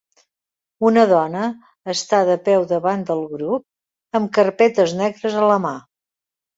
Una 0.89 1.03
dona 1.11 1.43
està 1.95 2.23
de 2.31 2.39
peu 2.49 2.67
davant 2.73 3.05
del 3.13 3.23
grup 3.37 4.19
amb 4.23 4.35
carpetes 4.41 5.01
negres 5.07 5.41
a 5.41 5.49
la 5.55 5.65
mà. 5.71 5.81